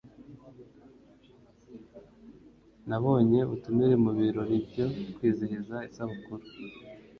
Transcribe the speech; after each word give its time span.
Nabonye 2.87 3.39
ubutumire 3.43 3.95
mu 4.03 4.11
birori 4.19 4.57
byo 4.67 4.85
kwizihiza 5.15 5.75
isabukuru. 5.89 6.45